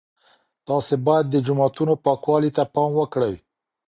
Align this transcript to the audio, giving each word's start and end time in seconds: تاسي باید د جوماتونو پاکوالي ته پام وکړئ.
تاسي 0.67 0.95
باید 1.07 1.25
د 1.29 1.35
جوماتونو 1.45 1.93
پاکوالي 2.05 2.51
ته 2.57 2.63
پام 2.75 2.91
وکړئ. 2.99 3.33